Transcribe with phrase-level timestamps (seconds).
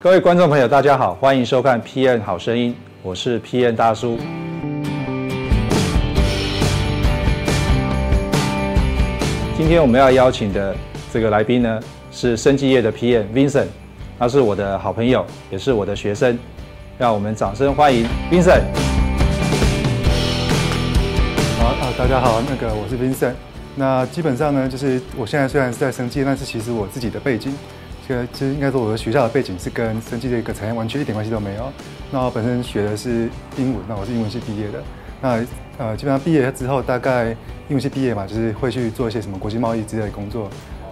[0.00, 4.16] 各位观众朋友，大家好，欢迎收看 PN 好声音，我是 PN 大叔。
[9.56, 10.72] 今天我们要邀请的
[11.12, 11.80] 这个来宾呢，
[12.12, 13.66] 是生技业的 PN Vincent，
[14.16, 16.38] 他是我的好朋友，也是我的学生，
[16.96, 18.62] 让我们掌声欢迎 Vincent。
[21.58, 23.34] 好啊，大家好，那个我是 Vincent。
[23.74, 27.52] 那基本上呢，就是我现在虽然是在生技，但是其实我自己的背景。
[28.32, 31.70] 其实应该说，我的学校的背景是跟生技这个产业完全一点关系都没有。
[32.10, 34.82] 那我本身学的是英文，那我是英文系毕业的。
[35.20, 35.44] 那
[35.76, 37.30] 呃，基本上毕业之后，大概
[37.68, 40.48] 英文系毕业嘛，就是会去做一些什么国际贸易之类的工作。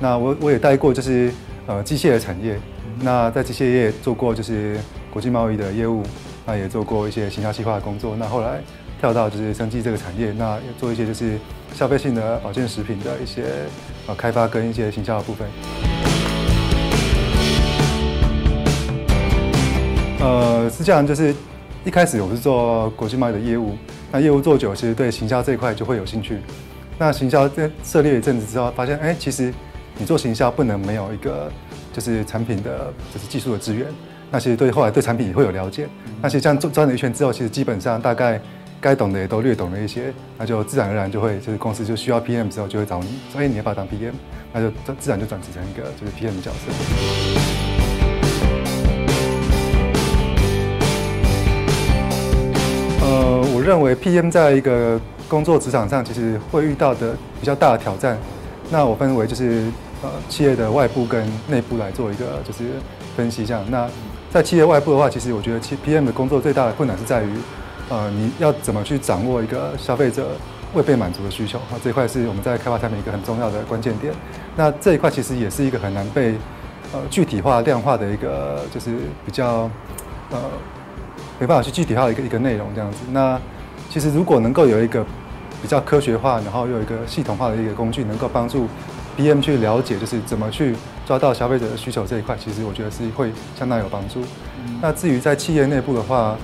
[0.00, 1.32] 那我我也带过就是
[1.66, 2.58] 呃机械的产业。
[3.02, 4.78] 那在机械业做过就是
[5.10, 6.02] 国际贸易的业务，
[6.46, 8.14] 那也做过一些行销计划的工作。
[8.16, 8.60] 那后来
[9.00, 11.38] 跳到就是生技这个产业，那也做一些就是
[11.72, 13.42] 消费性的保健食品的一些
[14.06, 15.48] 呃开发跟一些行销的部分。
[20.20, 21.34] 呃，是这样，就是
[21.82, 23.74] 一开始我是做国际贸易的业务，
[24.12, 26.38] 那业务做久，其实对行销这一块就会有兴趣。
[26.98, 29.52] 那行销在涉猎一阵子之后，发现，哎，其实
[29.96, 31.50] 你做行销不能没有一个
[31.90, 33.86] 就是产品的，就是技术的资源。
[34.30, 35.88] 那其实对后来对产品也会有了解。
[36.20, 38.38] 那其实这样转转了一圈之后，其实基本上大概
[38.78, 44.12] 该懂的也都略懂了一些，那就自然而然就会就是公司就需要 PM 之后就会找你，所以你要把它当 PM，
[44.52, 47.99] 那就自然就转职成一个就是 PM 的角色。
[53.60, 58.16] 我认为 PM 在一个工作职场上，其实会遇到的比较大的挑战。
[58.70, 59.70] 那我分为就是
[60.02, 62.64] 呃企业的外部跟内部来做一个就是
[63.14, 63.62] 分析这样。
[63.68, 63.86] 那
[64.30, 67.30] 在企业外部的话，其实我觉得 PM 的工作最大的困难是在于，
[67.90, 70.28] 呃，你要怎么去掌握一个消费者
[70.72, 71.60] 未被满足的需求。
[71.70, 74.10] 那这一块是我们在开发产品一个很重要的关键点。
[74.56, 76.34] 那这一块其实也是一个很难被
[76.94, 78.90] 呃具体化、量化的一个就是
[79.26, 79.70] 比较
[80.30, 80.40] 呃。
[81.40, 82.98] 没办法去具体化一个一个内容这样子。
[83.10, 83.40] 那
[83.88, 85.04] 其实如果能够有一个
[85.62, 88.68] 比较科学化，然后又有一个系统化的一个工具，能够帮助
[89.18, 94.22] BM 去了解，就是怎么去抓到消费者的需求这一块，其实我觉得是会相当有帮助。
[94.80, 96.36] 那至于在企业内部的话，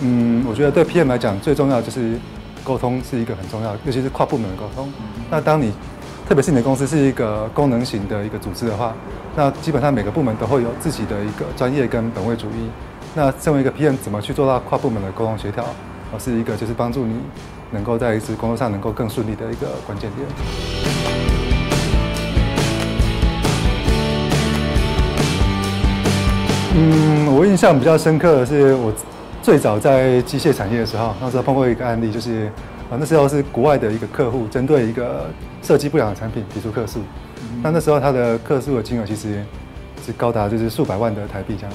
[0.00, 2.18] 嗯，我觉得对 PM 来讲，最重要就是
[2.62, 4.90] 沟通是一个很重要，尤其是跨部门的沟通。
[5.30, 5.72] 那当你
[6.28, 8.94] 特别是你的公司是一个功能型的一个组织的话，
[9.36, 12.70] 那基本上每个部门都会有自己的一个专业跟本位主义。
[13.16, 15.64] 那身为一个 PM，怎么去做到跨部门的沟通协调？
[16.12, 17.14] 而是一个就是帮助你
[17.70, 20.28] 能够在一次工作上能够更顺利的一个关键点。
[26.76, 28.92] 嗯，我印象比较深刻的是，我
[29.40, 32.46] 最早在机械产业的时候，那时候碰过一个案例，就是
[32.90, 35.26] 啊，那时候是国外的一个客户针对一个
[35.62, 36.98] 设计不良的产品提出客诉，
[37.62, 39.40] 那那时候他的客诉的金额其实
[40.04, 41.72] 是高达就是数百万的台币这样。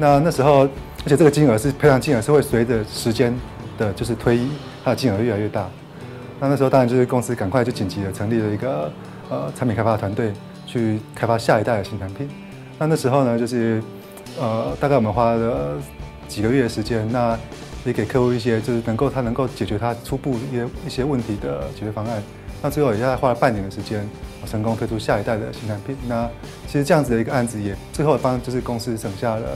[0.00, 3.38] 那那时候，而且这个金额是赔偿金额是会随着时间
[3.76, 4.48] 的，就是推移，
[4.82, 5.68] 它的金额越来越大。
[6.40, 8.90] 那那时候当然就是公司赶快就紧急的成立了一个
[9.28, 10.32] 呃产品开发团队，
[10.66, 12.26] 去开发下一代的新产品。
[12.78, 13.82] 那那时候呢，就是
[14.40, 15.76] 呃大概我们花了
[16.26, 17.38] 几个月的时间，那
[17.84, 22.22] 也给客户一些就是能够他能够解决他初步一些一些问题的解决方案。
[22.62, 24.08] 那最后也大概花了半年的时间。
[24.46, 26.26] 成功推出下一代的新产品，那
[26.66, 29.46] 其实这样子的一个案子也最后帮就是公司省下了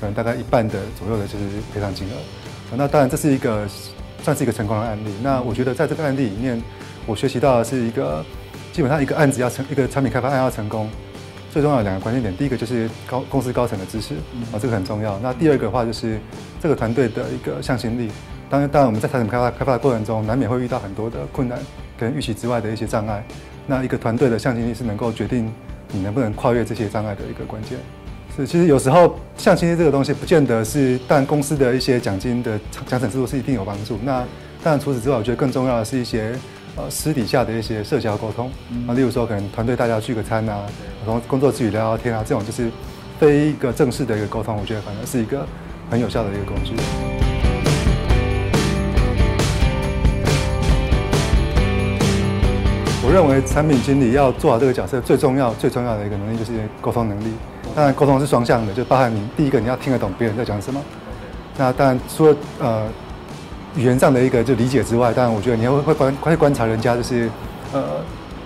[0.00, 2.76] 可能大概一半的左右的就是赔偿金额。
[2.76, 3.68] 那当然这是一个
[4.22, 5.10] 算是一个成功的案例。
[5.22, 6.60] 那我觉得在这个案例里面，
[7.06, 8.24] 我学习到的是一个
[8.72, 10.90] 基本上一个案子要成一个产品开发案要成功，
[11.52, 14.14] 最重要的两个关键点，第一个就是高公司高层的支持
[14.52, 15.18] 啊，这个很重要。
[15.20, 16.18] 那第二个的话就是
[16.60, 18.10] 这个团队的一个向心力。
[18.50, 21.58] 当然，当然我们在产品开发开发的过程中，难免会遇到很多的困难
[21.98, 23.24] 跟预期之外的一些障碍。
[23.66, 25.52] 那一个团队的向心力是能够决定
[25.92, 27.78] 你能不能跨越这些障碍的一个关键。
[28.36, 32.58] 是，其实有时候向心力这个东西不见得是，但公司的一些奖金的
[32.88, 33.96] 奖惩制度是一定有帮助。
[34.02, 34.24] 那
[34.60, 36.36] 当然除此之外，我觉得更重要的是一些
[36.74, 38.50] 呃私底下的一些社交沟通
[38.88, 40.66] 啊，例如说可能团队大家聚个餐啊，
[41.06, 42.68] 然后工作之余聊聊天啊，这种就是
[43.20, 45.46] 非一个正式的一个沟通，我觉得反而是一个
[45.88, 46.74] 很有效的一个工具。
[53.06, 57.26] 我认为产品经理要做好这个角色，最重要、最重要的一个能力就是沟通能力。
[57.74, 60.80] 当然，沟通是双向的，就包含你第一个你要听得懂别人在讲什么。
[61.56, 62.86] 那当然，除了呃
[63.76, 67.28] 语言上的一个就理解之外，当然我觉得你会会观会观察人家就是
[67.72, 67.82] 呃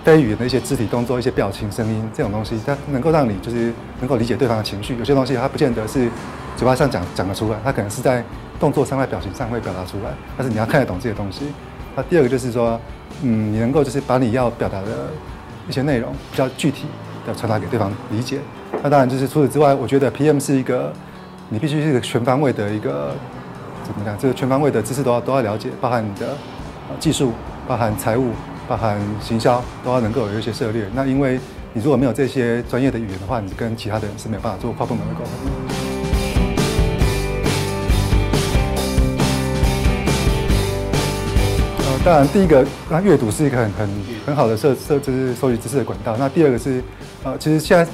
[0.03, 4.97] 非语言的一些肢体动作、一些表情、声音这种东西，它能够让你就是能够理解对方的情绪。
[4.97, 6.09] 有些东西它不见得是
[6.57, 8.23] 嘴巴上讲讲得出来，它可能是在
[8.59, 11.53] 动作上、在表情上会表达出来，但是你要看得懂这些东西。
[11.95, 12.79] 那第二个就是说。
[13.21, 14.87] 嗯，你能够就是把你要表达的
[15.67, 16.85] 一些内容比较具体
[17.27, 18.39] 要传达给对方理解。
[18.83, 20.93] 那当然就是除此之外，我觉得 PM 是一个
[21.49, 23.13] 你必须是一个全方位的一个
[23.83, 24.17] 怎么讲？
[24.17, 26.37] 就是全方位的知识都要都要了解，包含你的
[26.99, 27.33] 技术，
[27.67, 28.31] 包含财务，
[28.67, 30.83] 包含行销，都要能够有一些涉猎。
[30.93, 31.39] 那因为
[31.73, 35.68] 你如果没有这些专业的语言的话，你跟其他的人是没有办法做跨部门的沟通
[42.05, 43.89] 当然，第一个，那阅读是一个很很
[44.27, 46.15] 很好的设设，就是收集知识的管道。
[46.17, 46.81] 那第二个是，
[47.23, 47.91] 呃，其实现在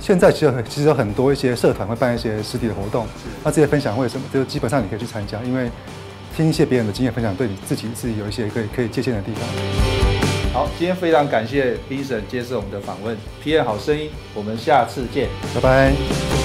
[0.00, 3.06] 现在其实很其实有很多一些社团会办一些实体的活动，
[3.44, 5.70] 那这些分享会什么，就基本上你可以去参加，因为
[6.34, 9.42] 听一些别人的经验分享，对你自己是有一些可以可以借鉴的地方。
[10.54, 15.28] 好，今天非常感谢 Vincent 接受我们的访问，PM 好声音，我们下次见。
[15.54, 16.43] 拜拜。